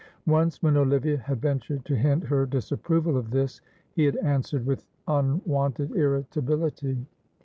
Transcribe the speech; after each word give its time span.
Once 0.25 0.63
when 0.63 0.77
Olivia 0.77 1.15
had 1.17 1.39
ventured 1.41 1.85
to 1.85 1.95
hint 1.95 2.23
her 2.23 2.47
disapproval 2.47 3.17
of 3.17 3.29
this 3.29 3.61
he 3.93 4.03
had 4.05 4.15
answered 4.17 4.65
with 4.65 4.83
unwonted 5.07 5.95
irritability. 5.95 7.05